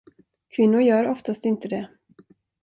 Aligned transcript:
Kvinnor 0.55 0.81
gör 0.81 1.09
oftast 1.09 1.45
inte 1.45 1.67
det. 1.67 1.89